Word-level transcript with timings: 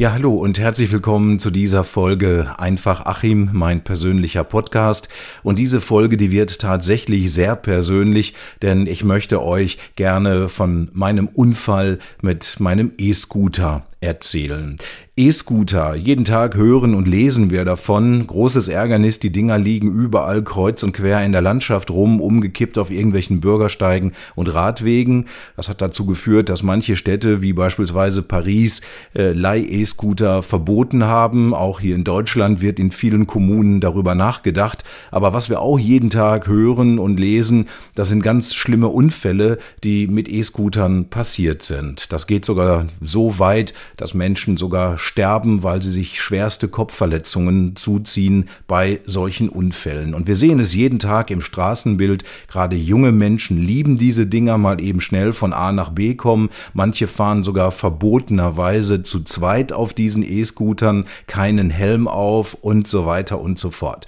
Ja, 0.00 0.12
hallo 0.12 0.32
und 0.32 0.60
herzlich 0.60 0.92
willkommen 0.92 1.40
zu 1.40 1.50
dieser 1.50 1.82
Folge 1.82 2.54
Einfach 2.56 3.04
Achim, 3.04 3.50
mein 3.52 3.82
persönlicher 3.82 4.44
Podcast. 4.44 5.08
Und 5.42 5.58
diese 5.58 5.80
Folge, 5.80 6.16
die 6.16 6.30
wird 6.30 6.60
tatsächlich 6.60 7.32
sehr 7.32 7.56
persönlich, 7.56 8.34
denn 8.62 8.86
ich 8.86 9.02
möchte 9.02 9.42
euch 9.42 9.76
gerne 9.96 10.48
von 10.48 10.88
meinem 10.92 11.26
Unfall 11.26 11.98
mit 12.22 12.60
meinem 12.60 12.92
E-Scooter 12.96 13.88
erzählen. 14.00 14.78
E-Scooter, 15.18 15.96
jeden 15.96 16.24
Tag 16.24 16.54
hören 16.54 16.94
und 16.94 17.08
lesen 17.08 17.50
wir 17.50 17.64
davon. 17.64 18.24
Großes 18.24 18.68
Ärgernis, 18.68 19.18
die 19.18 19.32
Dinger 19.32 19.58
liegen 19.58 19.92
überall 19.92 20.44
kreuz 20.44 20.84
und 20.84 20.92
quer 20.92 21.24
in 21.24 21.32
der 21.32 21.40
Landschaft 21.40 21.90
rum, 21.90 22.20
umgekippt 22.20 22.78
auf 22.78 22.92
irgendwelchen 22.92 23.40
Bürgersteigen 23.40 24.12
und 24.36 24.46
Radwegen. 24.46 25.26
Das 25.56 25.68
hat 25.68 25.82
dazu 25.82 26.06
geführt, 26.06 26.48
dass 26.48 26.62
manche 26.62 26.94
Städte 26.94 27.42
wie 27.42 27.52
beispielsweise 27.52 28.22
Paris 28.22 28.80
äh, 29.12 29.32
Leih-E-Scooter 29.32 30.44
verboten 30.44 31.02
haben. 31.02 31.52
Auch 31.52 31.80
hier 31.80 31.96
in 31.96 32.04
Deutschland 32.04 32.60
wird 32.60 32.78
in 32.78 32.92
vielen 32.92 33.26
Kommunen 33.26 33.80
darüber 33.80 34.14
nachgedacht. 34.14 34.84
Aber 35.10 35.32
was 35.32 35.50
wir 35.50 35.60
auch 35.60 35.80
jeden 35.80 36.10
Tag 36.10 36.46
hören 36.46 37.00
und 37.00 37.18
lesen, 37.18 37.66
das 37.96 38.08
sind 38.08 38.22
ganz 38.22 38.54
schlimme 38.54 38.86
Unfälle, 38.86 39.58
die 39.82 40.06
mit 40.06 40.28
E-Scootern 40.28 41.10
passiert 41.10 41.64
sind. 41.64 42.12
Das 42.12 42.28
geht 42.28 42.44
sogar 42.44 42.86
so 43.00 43.40
weit, 43.40 43.74
dass 43.98 44.14
Menschen 44.14 44.56
sogar 44.56 44.96
sterben, 44.96 45.62
weil 45.62 45.82
sie 45.82 45.90
sich 45.90 46.20
schwerste 46.20 46.68
Kopfverletzungen 46.68 47.76
zuziehen 47.76 48.48
bei 48.66 49.00
solchen 49.04 49.50
Unfällen. 49.50 50.14
Und 50.14 50.26
wir 50.26 50.36
sehen 50.36 50.60
es 50.60 50.72
jeden 50.72 50.98
Tag 50.98 51.30
im 51.30 51.42
Straßenbild. 51.42 52.24
Gerade 52.46 52.76
junge 52.76 53.12
Menschen 53.12 53.58
lieben 53.58 53.98
diese 53.98 54.26
Dinger 54.26 54.56
mal 54.56 54.80
eben 54.80 55.02
schnell 55.02 55.34
von 55.34 55.52
A 55.52 55.72
nach 55.72 55.90
B 55.90 56.14
kommen. 56.14 56.48
Manche 56.72 57.06
fahren 57.08 57.42
sogar 57.42 57.72
verbotenerweise 57.72 59.02
zu 59.02 59.24
zweit 59.24 59.72
auf 59.72 59.92
diesen 59.92 60.22
E-Scootern, 60.22 61.04
keinen 61.26 61.68
Helm 61.68 62.08
auf 62.08 62.54
und 62.54 62.88
so 62.88 63.04
weiter 63.04 63.40
und 63.40 63.58
so 63.58 63.70
fort. 63.70 64.06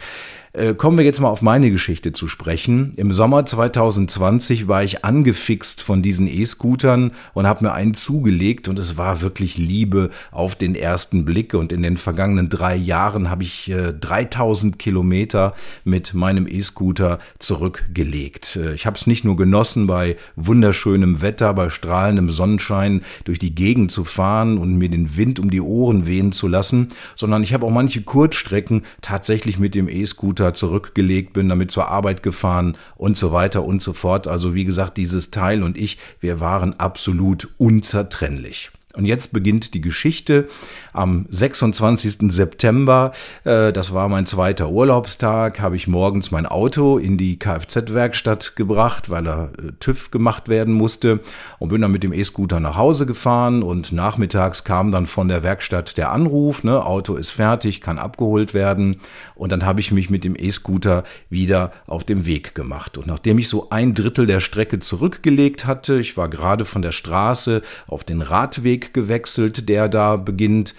Äh, 0.52 0.74
kommen 0.74 0.98
wir 0.98 1.04
jetzt 1.04 1.20
mal 1.20 1.28
auf 1.28 1.42
meine 1.42 1.70
Geschichte 1.70 2.12
zu 2.12 2.26
sprechen. 2.26 2.92
Im 2.96 3.12
Sommer 3.12 3.46
2020 3.46 4.66
war 4.66 4.82
ich 4.82 5.04
angefixt 5.04 5.80
von 5.80 6.02
diesen 6.02 6.26
E-Scootern 6.26 7.12
und 7.34 7.46
habe 7.46 7.64
mir 7.64 7.72
einen 7.72 7.94
zugelegt 7.94 8.66
und 8.66 8.76
es 8.76 8.96
war 8.96 9.20
wirklich 9.20 9.58
Liebe 9.58 10.10
auf 10.32 10.56
den 10.56 10.74
ersten 10.74 11.24
Blick. 11.24 11.54
Und 11.54 11.72
in 11.72 11.84
den 11.84 11.96
vergangenen 11.96 12.48
drei 12.48 12.74
Jahren 12.74 13.30
habe 13.30 13.44
ich 13.44 13.70
äh, 13.70 13.92
3000 13.92 14.76
Kilometer 14.76 15.54
mit 15.84 16.14
meinem 16.14 16.48
E-Scooter 16.48 17.20
zurückgelegt. 17.38 18.56
Äh, 18.56 18.74
ich 18.74 18.86
habe 18.86 18.96
es 18.96 19.06
nicht 19.06 19.24
nur 19.24 19.36
genossen, 19.36 19.86
bei 19.86 20.16
wunderschönem 20.34 21.22
Wetter, 21.22 21.54
bei 21.54 21.70
strahlendem 21.70 22.28
Sonnenschein 22.28 23.02
durch 23.22 23.38
die 23.38 23.54
Gegend 23.54 23.92
zu 23.92 24.02
fahren 24.02 24.58
und 24.58 24.74
mir 24.74 24.88
den 24.88 25.16
Wind 25.16 25.38
um 25.38 25.48
die 25.48 25.60
Ohren 25.60 26.08
wehen 26.08 26.32
zu 26.32 26.48
lassen, 26.48 26.88
sondern 27.14 27.44
ich 27.44 27.54
habe 27.54 27.66
auch 27.66 27.70
manche 27.70 28.02
Kurzstrecken 28.02 28.82
tatsächlich 29.00 29.60
mit 29.60 29.76
dem 29.76 29.88
E-Scooter 29.88 30.39
Scooter 30.40 30.54
zurückgelegt, 30.54 31.34
bin 31.34 31.50
damit 31.50 31.70
zur 31.70 31.88
Arbeit 31.88 32.22
gefahren 32.22 32.76
und 32.96 33.16
so 33.16 33.30
weiter 33.30 33.62
und 33.62 33.82
so 33.82 33.92
fort. 33.92 34.26
Also 34.26 34.54
wie 34.54 34.64
gesagt, 34.64 34.96
dieses 34.96 35.30
Teil 35.30 35.62
und 35.62 35.76
ich, 35.76 35.98
wir 36.18 36.40
waren 36.40 36.78
absolut 36.80 37.48
unzertrennlich. 37.58 38.70
Und 38.94 39.04
jetzt 39.04 39.32
beginnt 39.32 39.74
die 39.74 39.80
Geschichte 39.80 40.48
am 40.92 41.24
26. 41.28 42.32
September. 42.32 43.12
Äh, 43.44 43.72
das 43.72 43.94
war 43.94 44.08
mein 44.08 44.26
zweiter 44.26 44.68
Urlaubstag. 44.68 45.60
Habe 45.60 45.76
ich 45.76 45.86
morgens 45.86 46.32
mein 46.32 46.44
Auto 46.44 46.98
in 46.98 47.16
die 47.16 47.38
Kfz-Werkstatt 47.38 48.56
gebracht, 48.56 49.08
weil 49.08 49.28
er 49.28 49.52
äh, 49.58 49.72
TÜV 49.78 50.10
gemacht 50.10 50.48
werden 50.48 50.74
musste 50.74 51.20
und 51.60 51.68
bin 51.68 51.82
dann 51.82 51.92
mit 51.92 52.02
dem 52.02 52.12
E-Scooter 52.12 52.58
nach 52.58 52.76
Hause 52.76 53.06
gefahren 53.06 53.62
und 53.62 53.92
nachmittags 53.92 54.64
kam 54.64 54.90
dann 54.90 55.06
von 55.06 55.28
der 55.28 55.44
Werkstatt 55.44 55.96
der 55.96 56.10
Anruf, 56.10 56.64
ne, 56.64 56.84
Auto 56.84 57.14
ist 57.14 57.30
fertig, 57.30 57.80
kann 57.80 57.98
abgeholt 57.98 58.54
werden 58.54 58.96
und 59.36 59.52
dann 59.52 59.64
habe 59.64 59.80
ich 59.80 59.92
mich 59.92 60.10
mit 60.10 60.24
dem 60.24 60.34
E-Scooter 60.36 61.04
wieder 61.28 61.70
auf 61.86 62.02
dem 62.02 62.26
Weg 62.26 62.56
gemacht. 62.56 62.98
Und 62.98 63.06
nachdem 63.06 63.38
ich 63.38 63.48
so 63.48 63.70
ein 63.70 63.94
Drittel 63.94 64.26
der 64.26 64.40
Strecke 64.40 64.80
zurückgelegt 64.80 65.64
hatte, 65.64 66.00
ich 66.00 66.16
war 66.16 66.28
gerade 66.28 66.64
von 66.64 66.82
der 66.82 66.92
Straße 66.92 67.62
auf 67.86 68.02
den 68.02 68.20
Radweg 68.20 68.79
Weg 68.80 68.94
gewechselt, 68.94 69.68
der 69.68 69.88
da 69.88 70.16
beginnt. 70.16 70.74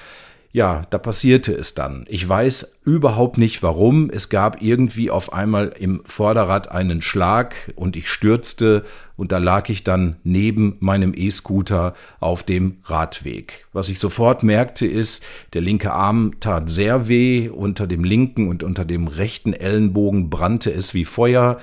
Ja, 0.54 0.82
da 0.90 0.98
passierte 0.98 1.54
es 1.54 1.76
dann. 1.76 2.06
Ich 2.10 2.28
weiß 2.28 2.80
überhaupt 2.84 3.38
nicht 3.38 3.64
warum. 3.64 4.10
Es 4.10 4.28
gab 4.28 4.62
irgendwie 4.62 5.10
auf 5.10 5.32
einmal 5.32 5.74
im 5.80 6.02
Vorderrad 6.04 6.70
einen 6.70 7.02
Schlag 7.02 7.56
und 7.76 7.96
ich 7.96 8.10
stürzte 8.10 8.84
und 9.16 9.32
da 9.32 9.38
lag 9.38 9.70
ich 9.70 9.86
dann 9.86 10.18
neben 10.26 10.76
meinem 10.82 11.14
E-Scooter 11.16 11.94
auf 12.20 12.44
dem 12.44 12.80
Radweg. 12.84 13.66
Was 13.72 13.88
ich 13.88 14.00
sofort 14.00 14.44
merkte 14.44 14.86
ist, 14.86 15.24
der 15.54 15.62
linke 15.62 15.94
Arm 15.94 16.34
tat 16.42 16.70
sehr 16.70 17.08
weh, 17.08 17.48
unter 17.48 17.88
dem 17.88 18.04
linken 18.04 18.50
und 18.50 18.62
unter 18.62 18.84
dem 18.84 19.08
rechten 19.08 19.54
Ellenbogen 19.54 20.30
brannte 20.30 20.74
es 20.74 20.94
wie 20.94 21.06
Feuer. 21.06 21.60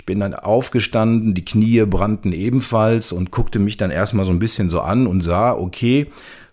Ich 0.00 0.06
bin 0.06 0.20
dann 0.20 0.32
aufgestanden, 0.32 1.34
die 1.34 1.44
Knie 1.44 1.84
brannten 1.84 2.32
ebenfalls 2.32 3.12
und 3.12 3.30
guckte 3.30 3.58
mich 3.58 3.76
dann 3.76 3.90
erstmal 3.90 4.24
so 4.24 4.30
ein 4.30 4.38
bisschen 4.38 4.70
so 4.70 4.80
an 4.80 5.06
und 5.06 5.20
sah, 5.20 5.52
okay, 5.52 6.06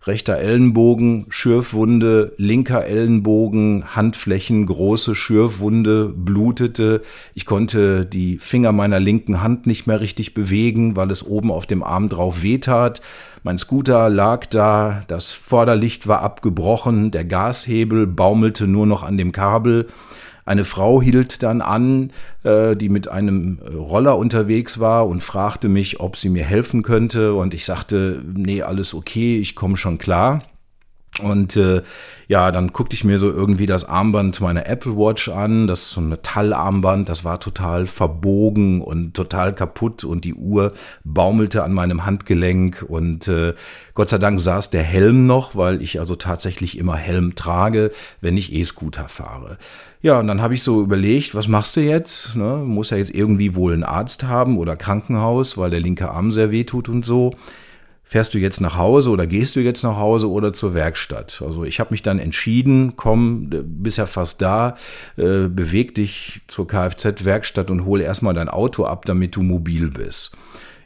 rechter 0.06 0.36
Ellenbogen, 0.36 1.28
Schürfwunde, 1.30 2.34
linker 2.36 2.86
Ellenbogen, 2.86 3.96
Handflächen, 3.96 4.66
große 4.66 5.16
Schürfwunde, 5.16 6.10
blutete. 6.14 7.04
Ich 7.36 7.46
konnte 7.46 8.06
die 8.06 8.38
Finger 8.38 8.74
meiner 8.74 9.00
linken 9.00 9.42
Hand 9.42 9.66
nicht 9.66 9.88
mehr 9.88 10.02
richtig 10.02 10.34
bewegen, 10.34 10.98
weil 10.98 11.10
es 11.10 11.26
oben 11.26 11.50
auf 11.50 11.66
dem 11.66 11.84
Arm 11.84 12.10
drauf 12.10 12.44
wehtat. 12.44 13.02
Mein 13.44 13.58
Scooter 13.58 14.10
lag 14.10 14.46
da, 14.48 15.04
das 15.08 15.32
Vorderlicht 15.32 16.10
war 16.10 16.22
abgebrochen, 16.22 17.12
der 17.12 17.24
Gashebel 17.24 18.08
baumelte 18.08 18.68
nur 18.68 18.86
noch 18.86 19.04
an 19.04 19.18
dem 19.18 19.32
Kabel. 19.32 19.88
Eine 20.48 20.64
Frau 20.64 21.02
hielt 21.02 21.44
dann 21.44 21.60
an, 21.60 22.14
äh, 22.44 22.78
die 22.78 22.88
mit 22.88 23.10
einem 23.10 23.60
äh, 23.62 23.76
Roller 23.76 24.18
unterwegs 24.18 24.80
war 24.80 25.06
und 25.06 25.22
fragte 25.22 25.68
mich, 25.68 26.00
ob 26.00 26.16
sie 26.16 26.30
mir 26.30 26.46
helfen 26.46 26.84
könnte. 26.84 27.34
Und 27.34 27.54
ich 27.54 27.66
sagte, 27.66 28.22
nee, 28.34 28.62
alles 28.62 28.94
okay, 28.94 29.38
ich 29.40 29.56
komme 29.56 29.76
schon 29.76 29.98
klar. 29.98 30.44
Und 31.22 31.58
äh, 31.58 31.82
ja, 32.28 32.52
dann 32.52 32.72
guckte 32.72 32.96
ich 32.96 33.04
mir 33.04 33.20
so 33.20 33.30
irgendwie 33.30 33.66
das 33.66 33.84
Armband 33.84 34.40
meiner 34.40 34.68
Apple 34.68 34.96
Watch 34.96 35.30
an, 35.30 35.68
das 35.68 35.82
ist 35.84 35.90
so 35.92 36.02
ein 36.02 36.10
Metallarmband, 36.10 37.10
das 37.10 37.26
war 37.26 37.40
total 37.40 37.88
verbogen 37.88 38.82
und 38.82 39.16
total 39.16 39.56
kaputt 39.56 40.04
und 40.04 40.26
die 40.26 40.36
Uhr 40.36 40.74
baumelte 41.04 41.64
an 41.64 41.74
meinem 41.74 42.06
Handgelenk 42.06 42.86
und 42.88 43.28
äh, 43.28 43.54
Gott 43.96 44.10
sei 44.10 44.20
Dank 44.20 44.40
saß 44.40 44.70
der 44.70 44.84
Helm 44.84 45.26
noch, 45.26 45.56
weil 45.56 45.82
ich 45.82 46.00
also 46.00 46.16
tatsächlich 46.16 46.78
immer 46.78 46.96
Helm 46.96 47.34
trage, 47.34 47.92
wenn 48.22 48.38
ich 48.38 48.54
E-Scooter 48.54 49.08
fahre. 49.08 49.58
Ja, 50.02 50.20
und 50.20 50.28
dann 50.28 50.42
habe 50.42 50.54
ich 50.54 50.64
so 50.64 50.82
überlegt, 50.82 51.34
was 51.34 51.48
machst 51.48 51.76
du 51.76 51.82
jetzt? 51.82 52.36
Ne? 52.36 52.58
Muss 52.58 52.92
ja 52.92 52.98
jetzt 52.98 53.14
irgendwie 53.14 53.56
wohl 53.56 53.74
einen 53.74 53.84
Arzt 53.84 54.24
haben 54.24 54.58
oder 54.58 54.76
Krankenhaus, 54.76 55.58
weil 55.58 55.72
der 55.72 55.80
linke 55.80 56.10
Arm 56.10 56.32
sehr 56.32 56.52
weh 56.52 56.64
tut 56.64 56.88
und 56.88 57.06
so. 57.06 57.34
Fährst 58.10 58.34
du 58.34 58.38
jetzt 58.38 58.62
nach 58.62 58.78
Hause 58.78 59.10
oder 59.10 59.28
gehst 59.28 59.58
du 59.58 59.60
jetzt 59.60 59.84
nach 59.84 59.98
Hause 59.98 60.30
oder 60.30 60.54
zur 60.54 60.74
Werkstatt? 60.74 61.44
Also 61.46 61.66
ich 61.66 61.82
habe 61.82 61.92
mich 61.92 62.04
dann 62.04 62.20
entschieden, 62.20 62.96
komm, 62.96 63.50
bist 63.50 63.98
ja 63.98 64.06
fast 64.06 64.42
da, 64.42 64.78
äh, 65.18 65.50
beweg 65.50 65.94
dich 65.96 66.40
zur 66.48 66.70
Kfz-Werkstatt 66.70 67.70
und 67.70 67.84
hol 67.84 68.00
erstmal 68.00 68.34
dein 68.34 68.48
Auto 68.48 68.86
ab, 68.86 69.04
damit 69.04 69.36
du 69.36 69.42
mobil 69.42 69.90
bist. 69.90 70.38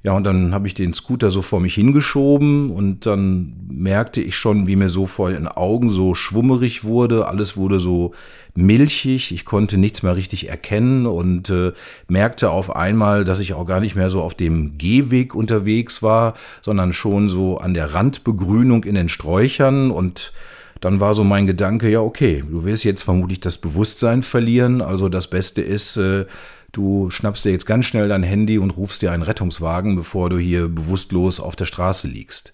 Ja, 0.03 0.13
und 0.13 0.23
dann 0.23 0.51
habe 0.51 0.65
ich 0.65 0.73
den 0.73 0.95
Scooter 0.95 1.29
so 1.29 1.43
vor 1.43 1.59
mich 1.59 1.75
hingeschoben 1.75 2.71
und 2.71 3.05
dann 3.05 3.53
merkte 3.71 4.19
ich 4.19 4.35
schon, 4.35 4.65
wie 4.65 4.75
mir 4.75 4.89
so 4.89 5.05
vor 5.05 5.29
den 5.29 5.47
Augen 5.47 5.91
so 5.91 6.15
schwummerig 6.15 6.83
wurde. 6.83 7.27
Alles 7.27 7.55
wurde 7.55 7.79
so 7.79 8.13
milchig. 8.55 9.31
Ich 9.31 9.45
konnte 9.45 9.77
nichts 9.77 10.01
mehr 10.01 10.15
richtig 10.15 10.49
erkennen 10.49 11.05
und 11.05 11.51
äh, 11.51 11.73
merkte 12.07 12.49
auf 12.49 12.75
einmal, 12.75 13.23
dass 13.23 13.39
ich 13.39 13.53
auch 13.53 13.65
gar 13.65 13.79
nicht 13.79 13.95
mehr 13.95 14.09
so 14.09 14.23
auf 14.23 14.33
dem 14.33 14.79
Gehweg 14.79 15.35
unterwegs 15.35 16.01
war, 16.01 16.33
sondern 16.63 16.93
schon 16.93 17.29
so 17.29 17.59
an 17.59 17.75
der 17.75 17.93
Randbegrünung 17.93 18.83
in 18.85 18.95
den 18.95 19.07
Sträuchern 19.07 19.91
und 19.91 20.33
dann 20.81 20.99
war 20.99 21.13
so 21.13 21.23
mein 21.23 21.45
Gedanke, 21.45 21.89
ja, 21.91 21.99
okay, 22.01 22.43
du 22.49 22.65
wirst 22.65 22.83
jetzt 22.85 23.03
vermutlich 23.03 23.39
das 23.39 23.59
Bewusstsein 23.59 24.23
verlieren. 24.23 24.81
Also 24.81 25.09
das 25.09 25.29
Beste 25.29 25.61
ist, 25.61 25.95
äh, 25.97 26.25
Du 26.71 27.09
schnappst 27.09 27.43
dir 27.43 27.51
jetzt 27.51 27.65
ganz 27.65 27.85
schnell 27.85 28.07
dein 28.07 28.23
Handy 28.23 28.57
und 28.57 28.71
rufst 28.71 29.01
dir 29.01 29.11
einen 29.11 29.23
Rettungswagen, 29.23 29.95
bevor 29.95 30.29
du 30.29 30.37
hier 30.37 30.69
bewusstlos 30.69 31.39
auf 31.39 31.55
der 31.55 31.65
Straße 31.65 32.07
liegst. 32.07 32.53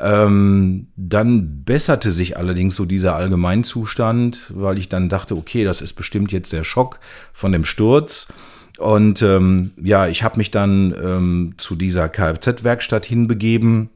Ähm, 0.00 0.88
dann 0.96 1.62
besserte 1.64 2.10
sich 2.10 2.36
allerdings 2.36 2.74
so 2.74 2.84
dieser 2.84 3.14
Allgemeinzustand, 3.14 4.52
weil 4.56 4.78
ich 4.78 4.88
dann 4.88 5.08
dachte, 5.08 5.36
okay, 5.36 5.64
das 5.64 5.80
ist 5.80 5.92
bestimmt 5.92 6.32
jetzt 6.32 6.52
der 6.52 6.64
Schock 6.64 6.98
von 7.32 7.52
dem 7.52 7.64
Sturz. 7.64 8.26
Und 8.78 9.22
ähm, 9.22 9.70
ja, 9.80 10.08
ich 10.08 10.24
habe 10.24 10.38
mich 10.38 10.50
dann 10.50 10.92
ähm, 11.00 11.54
zu 11.56 11.76
dieser 11.76 12.08
Kfz-Werkstatt 12.08 13.06
hinbegeben. 13.06 13.90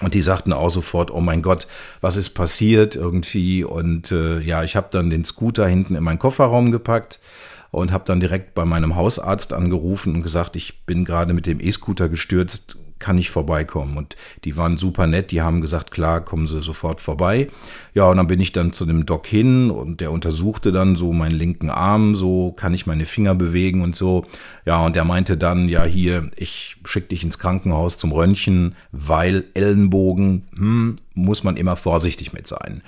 Und 0.00 0.14
die 0.14 0.22
sagten 0.22 0.52
auch 0.52 0.70
sofort, 0.70 1.12
oh 1.12 1.20
mein 1.20 1.42
Gott, 1.42 1.68
was 2.00 2.16
ist 2.16 2.30
passiert 2.30 2.96
irgendwie? 2.96 3.62
Und 3.62 4.10
äh, 4.10 4.40
ja, 4.40 4.64
ich 4.64 4.74
habe 4.74 4.88
dann 4.90 5.10
den 5.10 5.24
Scooter 5.24 5.66
hinten 5.68 5.94
in 5.94 6.02
meinen 6.02 6.18
Kofferraum 6.18 6.72
gepackt 6.72 7.20
und 7.70 7.92
habe 7.92 8.04
dann 8.06 8.20
direkt 8.20 8.54
bei 8.54 8.64
meinem 8.64 8.96
Hausarzt 8.96 9.52
angerufen 9.52 10.14
und 10.14 10.22
gesagt, 10.22 10.56
ich 10.56 10.84
bin 10.84 11.04
gerade 11.04 11.32
mit 11.32 11.46
dem 11.46 11.60
E-Scooter 11.60 12.08
gestürzt, 12.08 12.78
kann 12.98 13.18
ich 13.18 13.30
vorbeikommen. 13.30 13.96
Und 13.96 14.16
die 14.44 14.56
waren 14.56 14.76
super 14.76 15.06
nett, 15.06 15.30
die 15.30 15.42
haben 15.42 15.60
gesagt, 15.60 15.90
klar, 15.90 16.20
kommen 16.20 16.46
Sie 16.46 16.62
sofort 16.62 17.00
vorbei. 17.00 17.48
Ja, 17.94 18.06
und 18.06 18.16
dann 18.16 18.26
bin 18.26 18.40
ich 18.40 18.52
dann 18.52 18.72
zu 18.72 18.86
dem 18.86 19.06
Doc 19.06 19.26
hin 19.26 19.70
und 19.70 20.00
der 20.00 20.12
untersuchte 20.12 20.72
dann 20.72 20.96
so 20.96 21.12
meinen 21.12 21.36
linken 21.36 21.70
Arm, 21.70 22.14
so 22.14 22.52
kann 22.52 22.74
ich 22.74 22.86
meine 22.86 23.06
Finger 23.06 23.34
bewegen 23.34 23.82
und 23.82 23.96
so. 23.96 24.24
Ja, 24.64 24.84
und 24.84 24.96
der 24.96 25.04
meinte 25.04 25.36
dann, 25.36 25.68
ja, 25.68 25.84
hier, 25.84 26.30
ich 26.36 26.76
schick 26.84 27.08
dich 27.08 27.24
ins 27.24 27.38
Krankenhaus 27.38 27.98
zum 27.98 28.12
Röntgen, 28.12 28.74
weil 28.92 29.44
Ellenbogen, 29.54 30.44
hm, 30.56 30.96
muss 31.14 31.44
man 31.44 31.56
immer 31.56 31.76
vorsichtig 31.76 32.32
mit 32.32 32.46
sein. 32.46 32.82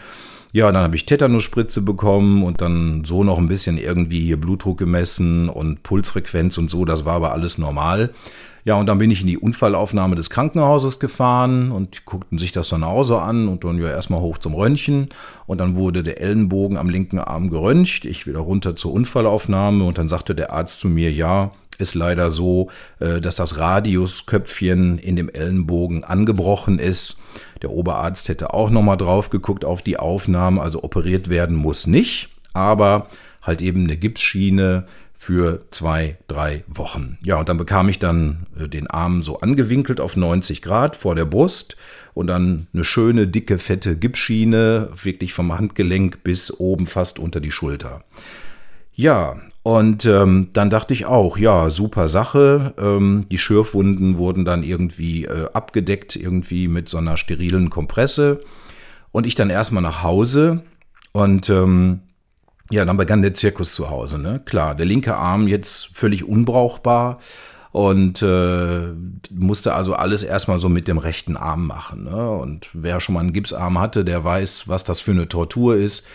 Ja, 0.52 0.72
dann 0.72 0.82
habe 0.82 0.96
ich 0.96 1.06
Tetanusspritze 1.06 1.80
bekommen 1.80 2.42
und 2.42 2.60
dann 2.60 3.04
so 3.04 3.22
noch 3.22 3.38
ein 3.38 3.46
bisschen 3.46 3.78
irgendwie 3.78 4.24
hier 4.24 4.40
Blutdruck 4.40 4.78
gemessen 4.78 5.48
und 5.48 5.84
Pulsfrequenz 5.84 6.58
und 6.58 6.68
so, 6.68 6.84
das 6.84 7.04
war 7.04 7.14
aber 7.14 7.32
alles 7.32 7.56
normal. 7.56 8.10
Ja, 8.64 8.74
und 8.74 8.86
dann 8.86 8.98
bin 8.98 9.10
ich 9.10 9.22
in 9.22 9.26
die 9.26 9.38
Unfallaufnahme 9.38 10.16
des 10.16 10.28
Krankenhauses 10.28 10.98
gefahren 10.98 11.70
und 11.70 12.04
guckten 12.04 12.36
sich 12.36 12.52
das 12.52 12.68
dann 12.68 12.82
auch 12.82 13.04
so 13.04 13.16
an 13.18 13.48
und 13.48 13.64
dann 13.64 13.78
ja 13.78 13.88
erstmal 13.88 14.20
hoch 14.20 14.38
zum 14.38 14.54
Röntgen 14.54 15.08
und 15.46 15.58
dann 15.58 15.76
wurde 15.76 16.02
der 16.02 16.20
Ellenbogen 16.20 16.76
am 16.76 16.90
linken 16.90 17.20
Arm 17.20 17.48
geröntgt, 17.48 18.04
ich 18.04 18.26
wieder 18.26 18.40
runter 18.40 18.76
zur 18.76 18.92
Unfallaufnahme 18.92 19.84
und 19.84 19.98
dann 19.98 20.08
sagte 20.08 20.34
der 20.34 20.52
Arzt 20.52 20.80
zu 20.80 20.88
mir, 20.88 21.12
ja, 21.12 21.52
ist 21.80 21.94
leider 21.94 22.30
so, 22.30 22.70
äh, 22.98 23.20
dass 23.20 23.34
das 23.34 23.58
Radiusköpfchen 23.58 24.98
in 24.98 25.16
dem 25.16 25.28
Ellenbogen 25.28 26.04
angebrochen 26.04 26.78
ist. 26.78 27.18
Der 27.62 27.70
Oberarzt 27.70 28.28
hätte 28.28 28.54
auch 28.54 28.70
nochmal 28.70 28.96
drauf 28.96 29.30
geguckt 29.30 29.64
auf 29.64 29.82
die 29.82 29.98
Aufnahme, 29.98 30.60
also 30.62 30.82
operiert 30.82 31.28
werden 31.28 31.56
muss 31.56 31.86
nicht, 31.86 32.28
aber 32.52 33.08
halt 33.42 33.62
eben 33.62 33.84
eine 33.84 33.96
Gipsschiene 33.96 34.86
für 35.20 35.60
zwei, 35.70 36.16
drei 36.28 36.64
Wochen. 36.66 37.18
Ja, 37.22 37.38
und 37.38 37.48
dann 37.50 37.58
bekam 37.58 37.90
ich 37.90 37.98
dann 37.98 38.46
äh, 38.58 38.68
den 38.68 38.86
Arm 38.86 39.22
so 39.22 39.40
angewinkelt 39.40 40.00
auf 40.00 40.16
90 40.16 40.62
Grad 40.62 40.96
vor 40.96 41.14
der 41.14 41.26
Brust 41.26 41.76
und 42.14 42.28
dann 42.28 42.68
eine 42.72 42.84
schöne, 42.84 43.26
dicke, 43.26 43.58
fette 43.58 43.96
Gipsschiene, 43.96 44.88
wirklich 45.02 45.34
vom 45.34 45.52
Handgelenk 45.52 46.22
bis 46.24 46.58
oben 46.58 46.86
fast 46.86 47.18
unter 47.18 47.40
die 47.40 47.50
Schulter. 47.50 48.02
Ja, 48.94 49.40
und 49.62 50.06
ähm, 50.06 50.48
dann 50.54 50.70
dachte 50.70 50.94
ich 50.94 51.04
auch, 51.04 51.36
ja, 51.36 51.68
super 51.68 52.08
Sache. 52.08 52.72
Ähm, 52.78 53.26
die 53.30 53.38
Schürfwunden 53.38 54.16
wurden 54.16 54.44
dann 54.44 54.62
irgendwie 54.62 55.26
äh, 55.26 55.48
abgedeckt, 55.52 56.16
irgendwie 56.16 56.66
mit 56.66 56.88
so 56.88 56.96
einer 56.96 57.18
sterilen 57.18 57.68
Kompresse. 57.68 58.40
Und 59.12 59.26
ich 59.26 59.34
dann 59.34 59.50
erstmal 59.50 59.82
nach 59.82 60.02
Hause 60.02 60.62
und 61.12 61.50
ähm, 61.50 62.00
ja, 62.70 62.84
dann 62.84 62.96
begann 62.96 63.22
der 63.22 63.34
Zirkus 63.34 63.74
zu 63.74 63.90
Hause. 63.90 64.18
Ne? 64.18 64.40
Klar, 64.44 64.76
der 64.76 64.86
linke 64.86 65.16
Arm 65.16 65.48
jetzt 65.48 65.90
völlig 65.92 66.24
unbrauchbar 66.24 67.18
und 67.72 68.22
äh, 68.22 68.88
musste 69.30 69.74
also 69.74 69.94
alles 69.94 70.22
erstmal 70.22 70.60
so 70.60 70.68
mit 70.68 70.88
dem 70.88 70.98
rechten 70.98 71.36
Arm 71.36 71.66
machen. 71.66 72.04
Ne? 72.04 72.30
Und 72.30 72.68
wer 72.72 73.00
schon 73.00 73.14
mal 73.14 73.20
einen 73.20 73.32
Gipsarm 73.32 73.78
hatte, 73.78 74.04
der 74.04 74.24
weiß, 74.24 74.68
was 74.68 74.84
das 74.84 75.00
für 75.00 75.10
eine 75.10 75.28
Tortur 75.28 75.74
ist. 75.74 76.06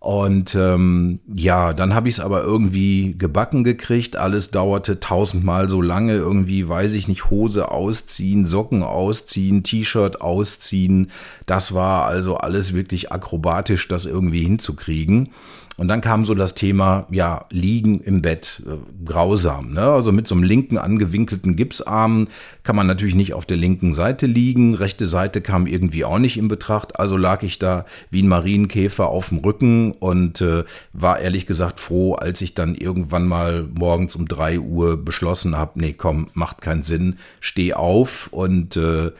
Und 0.00 0.54
ähm, 0.54 1.18
ja, 1.26 1.72
dann 1.72 1.92
habe 1.92 2.08
ich 2.08 2.16
es 2.16 2.20
aber 2.20 2.42
irgendwie 2.42 3.16
gebacken 3.18 3.64
gekriegt. 3.64 4.16
Alles 4.16 4.50
dauerte 4.50 5.00
tausendmal 5.00 5.68
so 5.68 5.82
lange. 5.82 6.14
Irgendwie, 6.14 6.68
weiß 6.68 6.94
ich 6.94 7.08
nicht, 7.08 7.30
Hose 7.30 7.70
ausziehen, 7.72 8.46
Socken 8.46 8.84
ausziehen, 8.84 9.64
T-Shirt 9.64 10.20
ausziehen. 10.20 11.10
Das 11.46 11.74
war 11.74 12.06
also 12.06 12.36
alles 12.36 12.74
wirklich 12.74 13.10
akrobatisch, 13.10 13.88
das 13.88 14.06
irgendwie 14.06 14.42
hinzukriegen. 14.42 15.30
Und 15.78 15.86
dann 15.86 16.00
kam 16.00 16.24
so 16.24 16.34
das 16.34 16.56
Thema, 16.56 17.06
ja, 17.08 17.46
liegen 17.50 18.00
im 18.00 18.20
Bett, 18.20 18.64
äh, 18.66 19.04
grausam. 19.04 19.74
Ne? 19.74 19.82
Also 19.82 20.10
mit 20.10 20.26
so 20.26 20.34
einem 20.34 20.42
linken 20.42 20.76
angewinkelten 20.76 21.54
Gipsarm 21.54 22.26
kann 22.64 22.74
man 22.74 22.88
natürlich 22.88 23.14
nicht 23.14 23.32
auf 23.32 23.46
der 23.46 23.58
linken 23.58 23.92
Seite 23.92 24.26
liegen. 24.26 24.74
Rechte 24.74 25.06
Seite 25.06 25.40
kam 25.40 25.68
irgendwie 25.68 26.04
auch 26.04 26.18
nicht 26.18 26.36
in 26.36 26.48
Betracht. 26.48 26.98
Also 26.98 27.16
lag 27.16 27.44
ich 27.44 27.60
da 27.60 27.86
wie 28.10 28.24
ein 28.24 28.28
Marienkäfer 28.28 29.06
auf 29.06 29.28
dem 29.28 29.38
Rücken 29.38 29.92
und 29.92 30.40
äh, 30.40 30.64
war 30.92 31.20
ehrlich 31.20 31.46
gesagt 31.46 31.78
froh, 31.78 32.14
als 32.14 32.40
ich 32.40 32.54
dann 32.54 32.74
irgendwann 32.74 33.28
mal 33.28 33.64
morgens 33.72 34.16
um 34.16 34.26
drei 34.26 34.58
Uhr 34.58 34.96
beschlossen 34.96 35.56
habe, 35.56 35.78
nee, 35.78 35.94
komm, 35.96 36.26
macht 36.34 36.60
keinen 36.60 36.82
Sinn, 36.82 37.18
steh 37.38 37.74
auf 37.74 38.26
und 38.32 38.76
äh, 38.76 39.12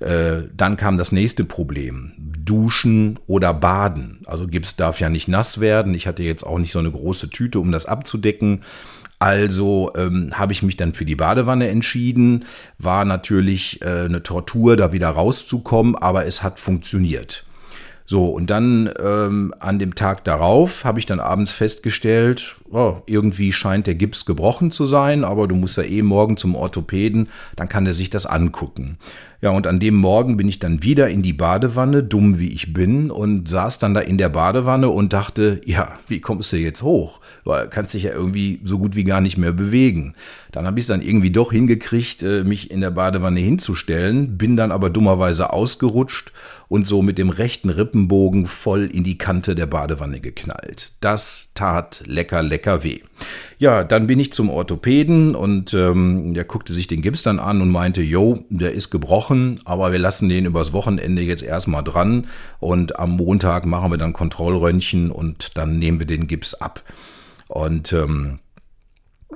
äh, 0.00 0.42
dann 0.56 0.76
kam 0.76 0.98
das 0.98 1.12
nächste 1.12 1.44
Problem. 1.44 2.12
Duschen 2.18 3.18
oder 3.26 3.52
baden. 3.52 4.20
Also 4.26 4.46
Gips 4.46 4.76
darf 4.76 5.00
ja 5.00 5.10
nicht 5.10 5.28
nass 5.28 5.60
werden. 5.60 5.94
Ich 5.94 6.06
hatte 6.06 6.22
jetzt 6.22 6.44
auch 6.44 6.58
nicht 6.58 6.72
so 6.72 6.78
eine 6.78 6.90
große 6.90 7.30
Tüte, 7.30 7.60
um 7.60 7.72
das 7.72 7.86
abzudecken. 7.86 8.62
Also 9.18 9.92
ähm, 9.96 10.30
habe 10.34 10.52
ich 10.52 10.62
mich 10.62 10.76
dann 10.76 10.94
für 10.94 11.04
die 11.04 11.16
Badewanne 11.16 11.68
entschieden. 11.68 12.44
War 12.78 13.04
natürlich 13.04 13.82
äh, 13.82 14.04
eine 14.04 14.22
Tortur, 14.22 14.76
da 14.76 14.92
wieder 14.92 15.08
rauszukommen, 15.08 15.96
aber 15.96 16.26
es 16.26 16.42
hat 16.42 16.60
funktioniert. 16.60 17.44
So, 18.10 18.24
und 18.24 18.48
dann 18.48 18.90
ähm, 18.98 19.52
an 19.58 19.78
dem 19.78 19.94
Tag 19.94 20.24
darauf 20.24 20.86
habe 20.86 20.98
ich 20.98 21.04
dann 21.04 21.20
abends 21.20 21.50
festgestellt, 21.50 22.56
oh, 22.70 23.02
irgendwie 23.04 23.52
scheint 23.52 23.86
der 23.86 23.96
Gips 23.96 24.24
gebrochen 24.24 24.70
zu 24.70 24.86
sein, 24.86 25.24
aber 25.24 25.46
du 25.46 25.54
musst 25.54 25.76
ja 25.76 25.82
eh 25.82 26.00
morgen 26.00 26.38
zum 26.38 26.54
Orthopäden, 26.54 27.28
dann 27.54 27.68
kann 27.68 27.84
er 27.84 27.92
sich 27.92 28.08
das 28.08 28.24
angucken. 28.24 28.96
Ja, 29.40 29.50
und 29.50 29.68
an 29.68 29.78
dem 29.78 29.94
Morgen 29.94 30.36
bin 30.36 30.48
ich 30.48 30.58
dann 30.58 30.82
wieder 30.82 31.08
in 31.08 31.22
die 31.22 31.32
Badewanne, 31.32 32.02
dumm 32.02 32.40
wie 32.40 32.52
ich 32.52 32.72
bin, 32.72 33.08
und 33.08 33.48
saß 33.48 33.78
dann 33.78 33.94
da 33.94 34.00
in 34.00 34.18
der 34.18 34.30
Badewanne 34.30 34.88
und 34.88 35.12
dachte, 35.12 35.60
ja, 35.64 35.96
wie 36.08 36.20
kommst 36.20 36.52
du 36.52 36.56
jetzt 36.56 36.82
hoch? 36.82 37.20
Weil 37.44 37.68
kannst 37.68 37.94
dich 37.94 38.02
ja 38.02 38.12
irgendwie 38.12 38.60
so 38.64 38.78
gut 38.78 38.96
wie 38.96 39.04
gar 39.04 39.20
nicht 39.20 39.38
mehr 39.38 39.52
bewegen. 39.52 40.14
Dann 40.50 40.66
habe 40.66 40.80
ich 40.80 40.84
es 40.84 40.88
dann 40.88 41.02
irgendwie 41.02 41.30
doch 41.30 41.52
hingekriegt, 41.52 42.22
äh, 42.24 42.42
mich 42.42 42.70
in 42.72 42.80
der 42.80 42.90
Badewanne 42.90 43.38
hinzustellen, 43.38 44.38
bin 44.38 44.56
dann 44.56 44.72
aber 44.72 44.90
dummerweise 44.90 45.52
ausgerutscht 45.52 46.32
und 46.68 46.86
so 46.86 47.02
mit 47.02 47.18
dem 47.18 47.30
rechten 47.30 47.70
Rippenbogen 47.70 48.46
voll 48.46 48.84
in 48.84 49.04
die 49.04 49.18
Kante 49.18 49.54
der 49.54 49.66
Badewanne 49.66 50.20
geknallt. 50.20 50.90
Das 51.00 51.52
tat 51.54 52.02
lecker, 52.06 52.42
lecker 52.42 52.84
weh. 52.84 53.00
Ja, 53.58 53.84
dann 53.84 54.06
bin 54.06 54.20
ich 54.20 54.32
zum 54.32 54.50
Orthopäden 54.50 55.34
und 55.34 55.74
ähm, 55.74 56.34
der 56.34 56.44
guckte 56.44 56.72
sich 56.72 56.86
den 56.86 57.02
Gips 57.02 57.22
dann 57.22 57.40
an 57.40 57.60
und 57.60 57.70
meinte, 57.70 58.02
jo, 58.02 58.44
der 58.50 58.72
ist 58.72 58.90
gebrochen, 58.90 59.27
aber 59.64 59.92
wir 59.92 59.98
lassen 59.98 60.28
den 60.28 60.46
übers 60.46 60.72
Wochenende 60.72 61.22
jetzt 61.22 61.42
erstmal 61.42 61.84
dran 61.84 62.26
und 62.60 62.98
am 62.98 63.16
Montag 63.16 63.66
machen 63.66 63.90
wir 63.90 63.98
dann 63.98 64.12
Kontrollröntgen 64.12 65.10
und 65.10 65.56
dann 65.56 65.78
nehmen 65.78 65.98
wir 65.98 66.06
den 66.06 66.26
Gips 66.26 66.54
ab. 66.54 66.82
Und 67.48 67.92
ähm, 67.92 68.38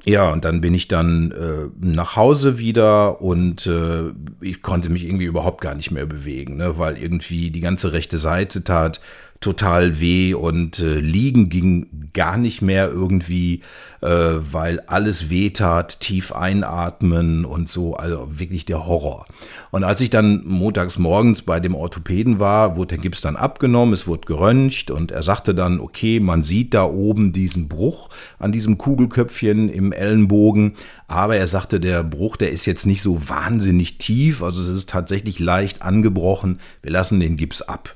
ja, 0.05 0.31
und 0.31 0.45
dann 0.45 0.61
bin 0.61 0.75
ich 0.75 0.89
dann 0.89 1.31
äh, 1.33 1.71
nach 1.87 2.17
Hause 2.17 2.59
wieder 2.59 3.21
und 3.21 3.67
äh, 3.67 4.11
ich 4.41 4.63
konnte 4.63 4.91
mich 4.91 5.05
irgendwie 5.05 5.27
überhaupt 5.27 5.61
gar 5.61 5.75
nicht 5.75 5.91
mehr 5.91 6.07
bewegen, 6.07 6.57
ne, 6.57 6.79
weil 6.79 6.97
irgendwie 6.97 7.51
die 7.51 7.61
ganze 7.61 7.93
rechte 7.93 8.19
Seite 8.19 8.65
tat 8.65 9.01
total 9.43 10.01
weh 10.01 10.33
und 10.35 10.79
äh, 10.79 11.01
liegen 11.01 11.49
ging 11.51 12.11
gar 12.15 12.37
nicht 12.37 12.63
mehr 12.63 12.89
irgendwie, 12.89 13.61
äh, 14.01 14.09
weil 14.09 14.81
alles 14.81 15.31
weh 15.31 15.51
tat, 15.51 16.01
tief 16.01 16.33
einatmen 16.33 17.45
und 17.45 17.69
so, 17.69 17.95
also 17.95 18.39
wirklich 18.39 18.65
der 18.65 18.87
Horror. 18.87 19.27
Und 19.71 19.85
als 19.85 20.01
ich 20.01 20.11
dann 20.11 20.43
montags 20.47 20.99
morgens 20.99 21.43
bei 21.43 21.61
dem 21.61 21.75
Orthopäden 21.75 22.39
war, 22.39 22.77
wurde 22.77 22.97
der 22.97 22.99
Gips 22.99 23.21
dann 23.21 23.37
abgenommen, 23.37 23.95
es 23.95 24.07
wurde 24.07 24.27
geröntgt 24.27 24.91
und 24.91 25.11
er 25.11 25.23
sagte 25.23 25.55
dann, 25.55 25.81
okay, 25.81 26.21
man 26.21 26.43
sieht 26.43 26.75
da 26.75 26.85
oben 26.85 27.33
diesen 27.33 27.69
Bruch 27.69 28.09
an 28.39 28.53
diesem 28.53 28.79
Kugelköpfchen 28.79 29.69
im 29.69 29.93
Ellenbogen, 29.93 30.75
aber 31.09 31.37
er 31.37 31.47
sagte, 31.47 31.81
der 31.81 32.03
Bruch, 32.03 32.37
der 32.37 32.53
ist 32.53 32.67
jetzt 32.67 32.87
nicht 32.87 33.03
so 33.03 33.29
wahnsinnig 33.29 33.99
tief, 33.99 34.43
also 34.43 34.63
es 34.63 34.69
ist 34.69 34.89
tatsächlich 34.89 35.39
leicht 35.39 35.83
angebrochen, 35.83 36.61
wir 36.83 36.93
lassen 36.93 37.21
den 37.21 37.37
Gips 37.37 37.63
ab 37.63 37.95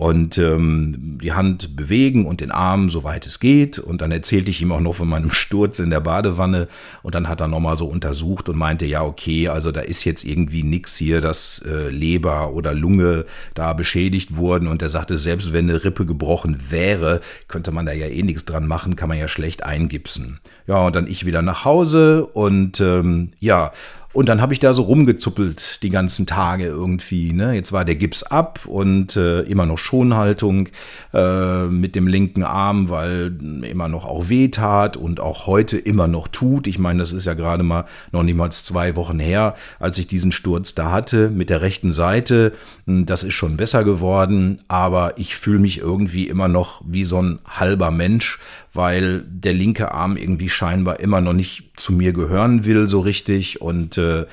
und 0.00 0.38
ähm, 0.38 1.18
die 1.22 1.34
Hand 1.34 1.76
bewegen 1.76 2.24
und 2.24 2.40
den 2.40 2.50
Arm, 2.50 2.88
soweit 2.88 3.26
es 3.26 3.38
geht. 3.38 3.78
Und 3.78 4.00
dann 4.00 4.10
erzählte 4.10 4.50
ich 4.50 4.62
ihm 4.62 4.72
auch 4.72 4.80
noch 4.80 4.94
von 4.94 5.10
meinem 5.10 5.30
Sturz 5.34 5.78
in 5.78 5.90
der 5.90 6.00
Badewanne. 6.00 6.68
Und 7.02 7.14
dann 7.14 7.28
hat 7.28 7.42
er 7.42 7.48
nochmal 7.48 7.76
so 7.76 7.84
untersucht 7.84 8.48
und 8.48 8.56
meinte, 8.56 8.86
ja, 8.86 9.02
okay, 9.02 9.48
also 9.48 9.72
da 9.72 9.82
ist 9.82 10.04
jetzt 10.04 10.24
irgendwie 10.24 10.62
nichts 10.62 10.96
hier, 10.96 11.20
dass 11.20 11.62
äh, 11.66 11.90
Leber 11.90 12.54
oder 12.54 12.72
Lunge 12.72 13.26
da 13.52 13.74
beschädigt 13.74 14.36
wurden. 14.36 14.68
Und 14.68 14.80
er 14.80 14.88
sagte, 14.88 15.18
selbst 15.18 15.52
wenn 15.52 15.68
eine 15.68 15.84
Rippe 15.84 16.06
gebrochen 16.06 16.56
wäre, 16.70 17.20
könnte 17.46 17.70
man 17.70 17.84
da 17.84 17.92
ja 17.92 18.06
eh 18.06 18.22
nichts 18.22 18.46
dran 18.46 18.66
machen, 18.66 18.96
kann 18.96 19.10
man 19.10 19.18
ja 19.18 19.28
schlecht 19.28 19.64
eingipsen. 19.64 20.40
Ja, 20.66 20.78
und 20.86 20.96
dann 20.96 21.08
ich 21.08 21.26
wieder 21.26 21.42
nach 21.42 21.66
Hause 21.66 22.24
und 22.24 22.80
ähm, 22.80 23.32
ja, 23.38 23.72
und 24.12 24.28
dann 24.28 24.42
habe 24.42 24.52
ich 24.52 24.58
da 24.58 24.74
so 24.74 24.82
rumgezuppelt 24.82 25.84
die 25.84 25.88
ganzen 25.88 26.26
Tage 26.26 26.64
irgendwie. 26.64 27.32
Ne? 27.32 27.54
Jetzt 27.54 27.70
war 27.70 27.84
der 27.84 27.94
Gips 27.94 28.24
ab 28.24 28.66
und 28.66 29.14
äh, 29.14 29.42
immer 29.42 29.66
noch 29.66 29.78
Schonhaltung 29.78 30.68
äh, 31.14 31.66
mit 31.66 31.94
dem 31.94 32.08
linken 32.08 32.42
Arm, 32.42 32.88
weil 32.88 33.38
immer 33.62 33.86
noch 33.86 34.04
auch 34.04 34.28
weh 34.28 34.48
tat 34.48 34.96
und 34.96 35.20
auch 35.20 35.46
heute 35.46 35.78
immer 35.78 36.08
noch 36.08 36.26
tut. 36.26 36.66
Ich 36.66 36.80
meine, 36.80 36.98
das 36.98 37.12
ist 37.12 37.26
ja 37.26 37.34
gerade 37.34 37.62
mal 37.62 37.84
noch 38.10 38.24
niemals 38.24 38.64
zwei 38.64 38.96
Wochen 38.96 39.20
her, 39.20 39.54
als 39.78 39.96
ich 39.98 40.08
diesen 40.08 40.32
Sturz 40.32 40.74
da 40.74 40.90
hatte 40.90 41.30
mit 41.30 41.48
der 41.48 41.60
rechten 41.60 41.92
Seite. 41.92 42.52
Hm, 42.88 43.06
das 43.06 43.22
ist 43.22 43.34
schon 43.34 43.56
besser 43.56 43.84
geworden, 43.84 44.60
aber 44.66 45.18
ich 45.18 45.36
fühle 45.36 45.60
mich 45.60 45.78
irgendwie 45.78 46.26
immer 46.26 46.48
noch 46.48 46.82
wie 46.84 47.04
so 47.04 47.22
ein 47.22 47.38
halber 47.46 47.92
Mensch, 47.92 48.40
weil 48.72 49.22
der 49.26 49.52
linke 49.52 49.92
Arm 49.92 50.16
irgendwie 50.16 50.48
scheinbar 50.48 51.00
immer 51.00 51.20
noch 51.20 51.32
nicht 51.32 51.72
zu 51.76 51.92
mir 51.92 52.12
gehören 52.12 52.64
will 52.64 52.86
so 52.86 53.00
richtig 53.00 53.60
und 53.60 53.98
äh, 53.98 54.26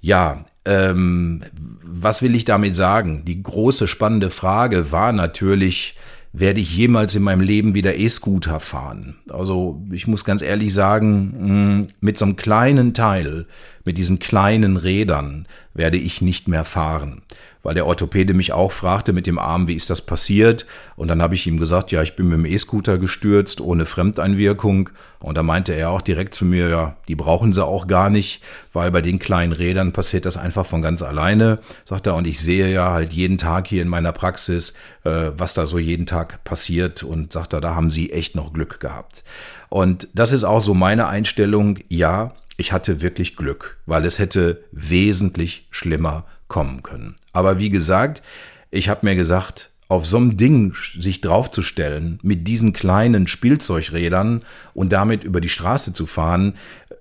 ja, 0.00 0.44
ähm, 0.64 1.42
was 1.82 2.22
will 2.22 2.34
ich 2.34 2.44
damit 2.44 2.76
sagen? 2.76 3.24
Die 3.24 3.42
große 3.42 3.88
spannende 3.88 4.30
Frage 4.30 4.92
war 4.92 5.12
natürlich, 5.12 5.96
werde 6.32 6.60
ich 6.60 6.76
jemals 6.76 7.14
in 7.14 7.22
meinem 7.22 7.40
Leben 7.40 7.74
wieder 7.74 7.96
E-Scooter 7.96 8.60
fahren? 8.60 9.16
Also 9.30 9.82
ich 9.90 10.06
muss 10.06 10.24
ganz 10.24 10.42
ehrlich 10.42 10.74
sagen, 10.74 11.34
hm, 11.38 11.86
mit 12.00 12.18
so 12.18 12.26
einem 12.26 12.36
kleinen 12.36 12.92
Teil, 12.92 13.46
mit 13.84 13.96
diesen 13.96 14.18
kleinen 14.18 14.76
Rädern 14.76 15.46
werde 15.72 15.96
ich 15.96 16.20
nicht 16.20 16.48
mehr 16.48 16.64
fahren 16.64 17.22
weil 17.62 17.74
der 17.74 17.86
Orthopäde 17.86 18.34
mich 18.34 18.52
auch 18.52 18.72
fragte 18.72 19.12
mit 19.12 19.26
dem 19.26 19.38
Arm, 19.38 19.68
wie 19.68 19.74
ist 19.74 19.90
das 19.90 20.00
passiert? 20.00 20.66
Und 20.96 21.08
dann 21.08 21.20
habe 21.20 21.34
ich 21.34 21.46
ihm 21.46 21.58
gesagt, 21.58 21.90
ja, 21.92 22.02
ich 22.02 22.16
bin 22.16 22.28
mit 22.28 22.38
dem 22.38 22.46
E-Scooter 22.46 22.98
gestürzt, 22.98 23.60
ohne 23.60 23.84
Fremdeinwirkung. 23.84 24.90
Und 25.20 25.36
da 25.36 25.42
meinte 25.42 25.72
er 25.72 25.90
auch 25.90 26.00
direkt 26.00 26.34
zu 26.34 26.44
mir, 26.44 26.68
ja, 26.68 26.96
die 27.08 27.16
brauchen 27.16 27.52
sie 27.52 27.64
auch 27.64 27.88
gar 27.88 28.08
nicht, 28.08 28.42
weil 28.72 28.90
bei 28.90 29.02
den 29.02 29.18
kleinen 29.18 29.52
Rädern 29.52 29.92
passiert 29.92 30.26
das 30.26 30.36
einfach 30.36 30.66
von 30.66 30.82
ganz 30.82 31.02
alleine, 31.02 31.58
sagt 31.84 32.06
er. 32.06 32.14
Und 32.14 32.26
ich 32.26 32.40
sehe 32.40 32.72
ja 32.72 32.92
halt 32.92 33.12
jeden 33.12 33.38
Tag 33.38 33.66
hier 33.66 33.82
in 33.82 33.88
meiner 33.88 34.12
Praxis, 34.12 34.74
äh, 35.04 35.30
was 35.36 35.54
da 35.54 35.66
so 35.66 35.78
jeden 35.78 36.06
Tag 36.06 36.44
passiert. 36.44 37.02
Und 37.02 37.32
sagt 37.32 37.52
er, 37.52 37.60
da 37.60 37.74
haben 37.74 37.90
sie 37.90 38.12
echt 38.12 38.36
noch 38.36 38.52
Glück 38.52 38.80
gehabt. 38.80 39.24
Und 39.68 40.08
das 40.14 40.32
ist 40.32 40.44
auch 40.44 40.60
so 40.60 40.74
meine 40.74 41.08
Einstellung. 41.08 41.78
Ja, 41.88 42.34
ich 42.56 42.72
hatte 42.72 43.02
wirklich 43.02 43.36
Glück, 43.36 43.78
weil 43.86 44.04
es 44.04 44.18
hätte 44.18 44.64
wesentlich 44.72 45.66
schlimmer 45.70 46.24
kommen 46.48 46.82
können. 46.82 47.16
Aber 47.32 47.58
wie 47.58 47.70
gesagt, 47.70 48.22
ich 48.70 48.88
habe 48.88 49.06
mir 49.06 49.16
gesagt, 49.16 49.70
auf 49.88 50.04
so 50.06 50.18
einem 50.18 50.36
Ding 50.36 50.74
sich 50.98 51.22
draufzustellen, 51.22 52.18
mit 52.22 52.46
diesen 52.46 52.74
kleinen 52.74 53.26
Spielzeugrädern 53.26 54.42
und 54.74 54.92
damit 54.92 55.24
über 55.24 55.40
die 55.40 55.48
Straße 55.48 55.94
zu 55.94 56.06
fahren, 56.06 56.54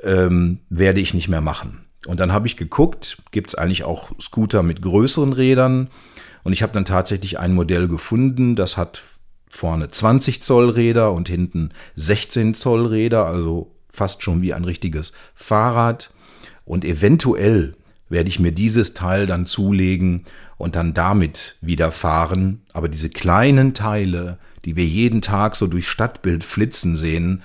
ähm, 0.03 0.59
werde 0.69 1.01
ich 1.01 1.13
nicht 1.13 1.27
mehr 1.27 1.41
machen. 1.41 1.85
Und 2.05 2.21
dann 2.21 2.31
habe 2.31 2.47
ich 2.47 2.55
geguckt, 2.55 3.17
gibt 3.31 3.49
es 3.49 3.55
eigentlich 3.55 3.83
auch 3.83 4.11
Scooter 4.21 4.63
mit 4.63 4.81
größeren 4.81 5.33
Rädern? 5.33 5.89
Und 6.43 6.53
ich 6.53 6.63
habe 6.63 6.71
dann 6.71 6.85
tatsächlich 6.85 7.39
ein 7.39 7.53
Modell 7.53 7.89
gefunden, 7.89 8.55
das 8.55 8.77
hat 8.77 9.01
vorne 9.49 9.89
20 9.89 10.41
Zoll 10.41 10.69
Räder 10.69 11.11
und 11.11 11.27
hinten 11.27 11.71
16 11.95 12.53
Zoll 12.53 12.85
Räder, 12.85 13.25
also 13.25 13.75
fast 13.89 14.23
schon 14.23 14.41
wie 14.41 14.53
ein 14.53 14.63
richtiges 14.63 15.11
Fahrrad. 15.35 16.11
Und 16.63 16.85
eventuell 16.85 17.75
werde 18.09 18.29
ich 18.29 18.39
mir 18.39 18.51
dieses 18.51 18.93
Teil 18.93 19.25
dann 19.25 19.45
zulegen 19.45 20.23
und 20.57 20.75
dann 20.75 20.93
damit 20.93 21.55
wieder 21.61 21.91
fahren. 21.91 22.61
Aber 22.73 22.89
diese 22.89 23.09
kleinen 23.09 23.73
Teile, 23.73 24.37
die 24.65 24.75
wir 24.75 24.85
jeden 24.85 25.21
Tag 25.21 25.55
so 25.55 25.67
durch 25.67 25.87
Stadtbild 25.87 26.43
flitzen 26.43 26.95
sehen, 26.95 27.41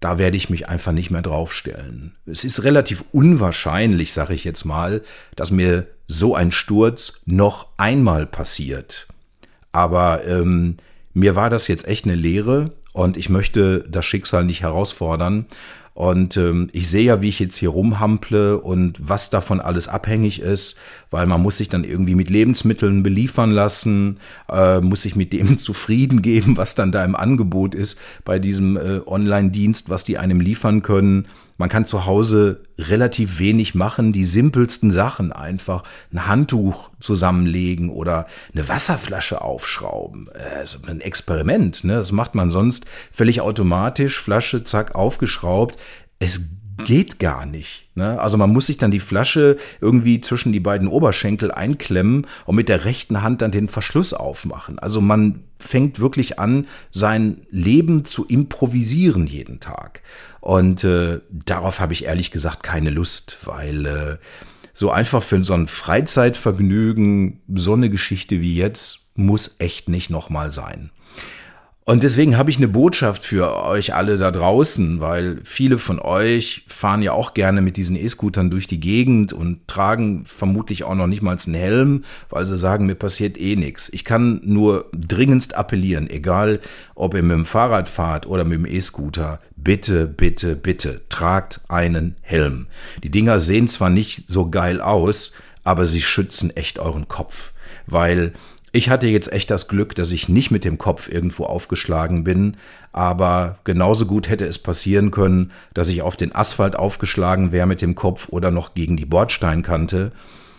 da 0.00 0.18
werde 0.18 0.36
ich 0.36 0.50
mich 0.50 0.68
einfach 0.68 0.92
nicht 0.92 1.10
mehr 1.10 1.22
draufstellen. 1.22 2.14
Es 2.26 2.44
ist 2.44 2.62
relativ 2.62 3.04
unwahrscheinlich, 3.12 4.12
sage 4.12 4.34
ich 4.34 4.44
jetzt 4.44 4.64
mal, 4.64 5.02
dass 5.34 5.50
mir 5.50 5.86
so 6.06 6.34
ein 6.34 6.52
Sturz 6.52 7.22
noch 7.24 7.68
einmal 7.78 8.26
passiert. 8.26 9.06
Aber 9.72 10.24
ähm, 10.26 10.76
mir 11.14 11.36
war 11.36 11.48
das 11.48 11.68
jetzt 11.68 11.88
echt 11.88 12.04
eine 12.04 12.16
Lehre 12.16 12.72
und 12.92 13.16
ich 13.16 13.28
möchte 13.28 13.86
das 13.88 14.04
Schicksal 14.04 14.44
nicht 14.44 14.60
herausfordern. 14.60 15.46
Und 15.94 16.36
ähm, 16.36 16.70
ich 16.72 16.90
sehe 16.90 17.04
ja, 17.04 17.22
wie 17.22 17.28
ich 17.28 17.38
jetzt 17.38 17.56
hier 17.56 17.68
rumhample 17.68 18.58
und 18.58 18.98
was 19.00 19.30
davon 19.30 19.60
alles 19.60 19.86
abhängig 19.86 20.40
ist, 20.40 20.76
weil 21.12 21.26
man 21.26 21.40
muss 21.40 21.58
sich 21.58 21.68
dann 21.68 21.84
irgendwie 21.84 22.16
mit 22.16 22.30
Lebensmitteln 22.30 23.04
beliefern 23.04 23.52
lassen, 23.52 24.18
äh, 24.50 24.80
muss 24.80 25.02
sich 25.02 25.14
mit 25.14 25.32
dem 25.32 25.56
zufrieden 25.58 26.20
geben, 26.20 26.56
was 26.56 26.74
dann 26.74 26.90
da 26.90 27.04
im 27.04 27.14
Angebot 27.14 27.76
ist 27.76 28.00
bei 28.24 28.40
diesem 28.40 28.76
äh, 28.76 29.00
Online-Dienst, 29.06 29.88
was 29.88 30.02
die 30.02 30.18
einem 30.18 30.40
liefern 30.40 30.82
können. 30.82 31.28
Man 31.56 31.68
kann 31.68 31.86
zu 31.86 32.04
Hause 32.04 32.62
relativ 32.78 33.38
wenig 33.38 33.74
machen, 33.74 34.12
die 34.12 34.24
simpelsten 34.24 34.90
Sachen 34.90 35.32
einfach 35.32 35.84
ein 36.12 36.26
Handtuch 36.26 36.90
zusammenlegen 37.00 37.90
oder 37.90 38.26
eine 38.52 38.68
Wasserflasche 38.68 39.40
aufschrauben. 39.40 40.28
Äh, 40.28 40.90
ein 40.90 41.00
Experiment, 41.00 41.84
ne? 41.84 41.94
das 41.94 42.12
macht 42.12 42.34
man 42.34 42.50
sonst 42.50 42.84
völlig 43.12 43.40
automatisch, 43.40 44.18
Flasche, 44.18 44.64
zack, 44.64 44.94
aufgeschraubt. 44.94 45.76
Es 46.18 46.40
geht 46.78 47.18
gar 47.18 47.46
nicht. 47.46 47.88
Ne? 47.94 48.20
Also 48.20 48.36
man 48.36 48.52
muss 48.52 48.66
sich 48.66 48.76
dann 48.76 48.90
die 48.90 49.00
Flasche 49.00 49.56
irgendwie 49.80 50.20
zwischen 50.20 50.52
die 50.52 50.60
beiden 50.60 50.88
Oberschenkel 50.88 51.52
einklemmen 51.52 52.26
und 52.46 52.56
mit 52.56 52.68
der 52.68 52.84
rechten 52.84 53.22
Hand 53.22 53.42
dann 53.42 53.52
den 53.52 53.68
Verschluss 53.68 54.12
aufmachen. 54.12 54.78
Also 54.78 55.00
man 55.00 55.44
fängt 55.58 56.00
wirklich 56.00 56.38
an, 56.38 56.66
sein 56.90 57.42
Leben 57.50 58.04
zu 58.04 58.26
improvisieren 58.26 59.26
jeden 59.26 59.60
Tag. 59.60 60.02
Und 60.40 60.84
äh, 60.84 61.20
darauf 61.30 61.80
habe 61.80 61.92
ich 61.92 62.04
ehrlich 62.04 62.30
gesagt 62.30 62.62
keine 62.62 62.90
Lust, 62.90 63.38
weil 63.44 63.86
äh, 63.86 64.16
so 64.72 64.90
einfach 64.90 65.22
für 65.22 65.42
so 65.44 65.54
ein 65.54 65.68
Freizeitvergnügen, 65.68 67.40
so 67.54 67.74
eine 67.74 67.88
Geschichte 67.88 68.40
wie 68.40 68.56
jetzt, 68.56 69.00
muss 69.14 69.56
echt 69.58 69.88
nicht 69.88 70.10
nochmal 70.10 70.50
sein. 70.50 70.90
Und 71.86 72.02
deswegen 72.02 72.38
habe 72.38 72.48
ich 72.48 72.56
eine 72.56 72.68
Botschaft 72.68 73.24
für 73.24 73.62
euch 73.62 73.94
alle 73.94 74.16
da 74.16 74.30
draußen, 74.30 75.02
weil 75.02 75.40
viele 75.44 75.76
von 75.76 75.98
euch 75.98 76.64
fahren 76.66 77.02
ja 77.02 77.12
auch 77.12 77.34
gerne 77.34 77.60
mit 77.60 77.76
diesen 77.76 77.94
E-Scootern 77.94 78.50
durch 78.50 78.66
die 78.66 78.80
Gegend 78.80 79.34
und 79.34 79.68
tragen 79.68 80.24
vermutlich 80.24 80.84
auch 80.84 80.94
noch 80.94 81.06
nicht 81.06 81.20
mal 81.20 81.36
einen 81.36 81.54
Helm, 81.54 82.04
weil 82.30 82.46
sie 82.46 82.56
sagen, 82.56 82.86
mir 82.86 82.94
passiert 82.94 83.38
eh 83.38 83.56
nichts. 83.56 83.90
Ich 83.92 84.06
kann 84.06 84.40
nur 84.44 84.86
dringendst 84.94 85.56
appellieren, 85.56 86.08
egal 86.08 86.60
ob 86.94 87.12
ihr 87.12 87.22
mit 87.22 87.36
dem 87.36 87.44
Fahrrad 87.44 87.86
fahrt 87.90 88.26
oder 88.26 88.44
mit 88.44 88.60
dem 88.60 88.66
E-Scooter, 88.66 89.40
bitte, 89.54 90.06
bitte, 90.06 90.56
bitte, 90.56 91.02
tragt 91.10 91.60
einen 91.68 92.16
Helm. 92.22 92.66
Die 93.02 93.10
Dinger 93.10 93.40
sehen 93.40 93.68
zwar 93.68 93.90
nicht 93.90 94.24
so 94.26 94.48
geil 94.48 94.80
aus, 94.80 95.34
aber 95.64 95.84
sie 95.84 96.00
schützen 96.00 96.48
echt 96.56 96.78
euren 96.78 97.08
Kopf, 97.08 97.52
weil 97.86 98.32
ich 98.74 98.90
hatte 98.90 99.06
jetzt 99.06 99.32
echt 99.32 99.52
das 99.52 99.68
Glück, 99.68 99.94
dass 99.94 100.10
ich 100.10 100.28
nicht 100.28 100.50
mit 100.50 100.64
dem 100.64 100.78
Kopf 100.78 101.08
irgendwo 101.08 101.44
aufgeschlagen 101.44 102.24
bin, 102.24 102.56
aber 102.90 103.60
genauso 103.62 104.04
gut 104.04 104.28
hätte 104.28 104.46
es 104.46 104.58
passieren 104.58 105.12
können, 105.12 105.52
dass 105.74 105.86
ich 105.86 106.02
auf 106.02 106.16
den 106.16 106.34
Asphalt 106.34 106.74
aufgeschlagen 106.74 107.52
wäre 107.52 107.68
mit 107.68 107.80
dem 107.80 107.94
Kopf 107.94 108.30
oder 108.30 108.50
noch 108.50 108.74
gegen 108.74 108.96
die 108.96 109.06
Bordsteinkante. 109.06 110.10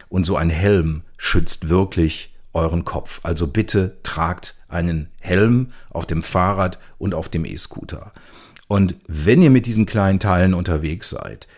Und 0.07 0.25
so 0.25 0.37
ein 0.37 0.49
Helm 0.49 1.01
schützt 1.17 1.67
wirklich 1.67 2.33
euren 2.53 2.85
Kopf. 2.85 3.19
Also 3.23 3.47
bitte 3.47 3.97
tragt 4.01 4.55
einen 4.69 5.09
Helm 5.19 5.73
auf 5.89 6.05
dem 6.05 6.23
Fahrrad 6.23 6.79
und 6.97 7.13
auf 7.13 7.27
dem 7.27 7.43
E-Scooter. 7.43 8.13
Und 8.69 8.95
wenn 9.07 9.41
ihr 9.41 9.49
mit 9.49 9.65
diesen 9.65 9.85
kleinen 9.85 10.21
Teilen 10.21 10.53
unterwegs 10.53 11.09
seid, 11.09 11.49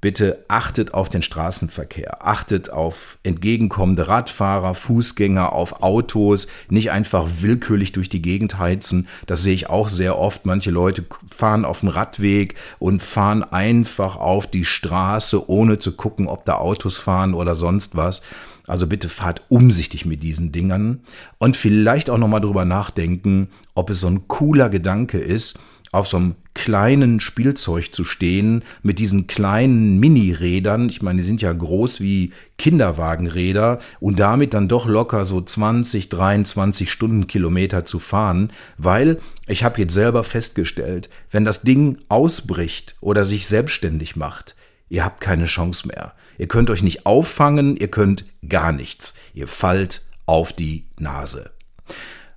Bitte 0.00 0.44
achtet 0.46 0.94
auf 0.94 1.08
den 1.08 1.22
Straßenverkehr, 1.22 2.24
achtet 2.24 2.70
auf 2.70 3.18
entgegenkommende 3.24 4.06
Radfahrer, 4.06 4.74
Fußgänger, 4.74 5.52
auf 5.52 5.82
Autos, 5.82 6.46
nicht 6.70 6.92
einfach 6.92 7.26
willkürlich 7.40 7.90
durch 7.90 8.08
die 8.08 8.22
Gegend 8.22 8.60
heizen. 8.60 9.08
Das 9.26 9.42
sehe 9.42 9.54
ich 9.54 9.68
auch 9.68 9.88
sehr 9.88 10.16
oft. 10.16 10.46
Manche 10.46 10.70
Leute 10.70 11.04
fahren 11.28 11.64
auf 11.64 11.80
dem 11.80 11.88
Radweg 11.88 12.54
und 12.78 13.02
fahren 13.02 13.42
einfach 13.42 14.14
auf 14.14 14.46
die 14.46 14.64
Straße, 14.64 15.50
ohne 15.50 15.80
zu 15.80 15.96
gucken, 15.96 16.28
ob 16.28 16.44
da 16.44 16.58
Autos 16.58 16.96
fahren 16.96 17.34
oder 17.34 17.56
sonst 17.56 17.96
was. 17.96 18.22
Also 18.68 18.86
bitte 18.86 19.08
fahrt 19.08 19.42
umsichtig 19.48 20.04
mit 20.04 20.22
diesen 20.22 20.52
Dingern 20.52 21.00
und 21.38 21.56
vielleicht 21.56 22.10
auch 22.10 22.18
nochmal 22.18 22.42
drüber 22.42 22.66
nachdenken, 22.66 23.48
ob 23.74 23.90
es 23.90 24.00
so 24.00 24.08
ein 24.08 24.28
cooler 24.28 24.68
Gedanke 24.68 25.18
ist, 25.18 25.58
auf 25.92 26.08
so 26.08 26.16
einem 26.16 26.34
kleinen 26.54 27.20
Spielzeug 27.20 27.94
zu 27.94 28.04
stehen, 28.04 28.64
mit 28.82 28.98
diesen 28.98 29.26
kleinen 29.26 30.00
Mini-Rädern, 30.00 30.88
ich 30.88 31.02
meine, 31.02 31.22
die 31.22 31.26
sind 31.26 31.40
ja 31.40 31.52
groß 31.52 32.00
wie 32.00 32.32
Kinderwagenräder, 32.58 33.78
und 34.00 34.18
damit 34.18 34.54
dann 34.54 34.68
doch 34.68 34.86
locker 34.86 35.24
so 35.24 35.40
20, 35.40 36.08
23 36.08 36.90
Stundenkilometer 36.90 37.84
zu 37.84 38.00
fahren, 38.00 38.50
weil 38.76 39.18
ich 39.46 39.62
habe 39.62 39.80
jetzt 39.80 39.94
selber 39.94 40.24
festgestellt, 40.24 41.08
wenn 41.30 41.44
das 41.44 41.62
Ding 41.62 41.98
ausbricht 42.08 42.96
oder 43.00 43.24
sich 43.24 43.46
selbstständig 43.46 44.16
macht, 44.16 44.56
ihr 44.88 45.04
habt 45.04 45.20
keine 45.20 45.46
Chance 45.46 45.86
mehr. 45.86 46.14
Ihr 46.38 46.48
könnt 46.48 46.70
euch 46.70 46.82
nicht 46.82 47.06
auffangen, 47.06 47.76
ihr 47.76 47.88
könnt 47.88 48.24
gar 48.48 48.72
nichts. 48.72 49.14
Ihr 49.34 49.48
fallt 49.48 50.02
auf 50.26 50.52
die 50.52 50.86
Nase. 50.98 51.50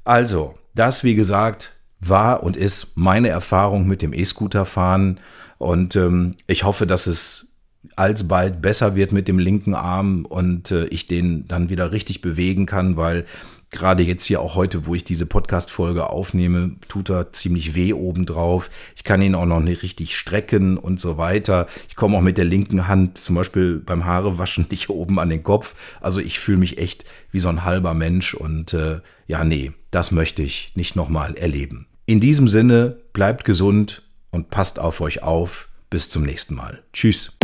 Also, 0.04 0.56
das 0.74 1.04
wie 1.04 1.16
gesagt 1.16 1.76
war 2.02 2.44
und 2.44 2.58
ist 2.58 2.96
meine 2.96 3.30
Erfahrung 3.30 3.88
mit 3.88 4.02
dem 4.02 4.14
E-Scooter-Fahren. 4.14 5.20
Und 5.58 5.96
ähm, 5.96 6.36
ich 6.48 6.64
hoffe, 6.64 6.88
dass 6.88 7.08
es 7.08 7.48
alsbald 7.96 8.62
besser 8.62 8.96
wird 8.96 9.12
mit 9.12 9.28
dem 9.28 9.40
linken 9.40 9.74
Arm 9.74 10.26
und 10.26 10.72
äh, 10.72 10.86
ich 10.86 11.08
den 11.08 11.48
dann 11.48 11.70
wieder 11.70 11.92
richtig 11.92 12.22
bewegen 12.22 12.66
kann, 12.66 12.98
weil 12.98 13.26
gerade 13.72 14.04
jetzt 14.04 14.26
hier 14.26 14.42
auch 14.42 14.56
heute, 14.56 14.86
wo 14.86 14.96
ich 14.96 15.04
diese 15.04 15.26
Podcast-Folge 15.26 16.10
aufnehme, 16.10 16.76
tut 16.88 17.10
er 17.10 17.32
ziemlich 17.34 17.74
weh 17.74 17.94
obendrauf. 17.94 18.70
Ich 18.96 19.04
kann 19.04 19.22
ihn 19.22 19.34
auch 19.34 19.46
noch 19.46 19.62
nicht 19.62 19.82
richtig 19.82 20.18
strecken 20.18 20.78
und 20.78 21.00
so 21.00 21.18
weiter. 21.18 21.68
Ich 21.88 21.96
komme 21.96 22.18
auch 22.18 22.22
mit 22.22 22.38
der 22.38 22.46
linken 22.46 22.88
Hand 22.88 23.18
zum 23.18 23.36
Beispiel 23.36 23.80
beim 23.80 24.06
Haarewaschen 24.06 24.68
nicht 24.72 24.90
oben 24.90 25.20
an 25.20 25.30
den 25.30 25.44
Kopf. 25.44 25.76
Also 26.02 26.20
ich 26.20 26.40
fühle 26.40 26.58
mich 26.58 26.78
echt 26.78 27.06
wie 27.32 27.40
so 27.40 27.50
ein 27.50 27.64
halber 27.64 27.94
Mensch 27.94 28.34
und 28.34 28.74
äh, 28.74 29.00
ja, 29.26 29.44
nee, 29.44 29.72
das 29.90 30.12
möchte 30.12 30.44
ich 30.44 30.74
nicht 30.76 30.96
nochmal 30.96 31.36
erleben. 31.36 31.88
In 32.06 32.20
diesem 32.20 32.48
Sinne, 32.48 32.98
bleibt 33.14 33.46
gesund 33.46 34.04
und 34.32 34.50
passt 34.50 34.80
auf 34.80 35.02
euch 35.02 35.24
auf. 35.24 35.70
Bis 35.90 36.10
zum 36.10 36.24
nächsten 36.24 36.56
Mal. 36.56 36.84
Tschüss. 36.94 37.38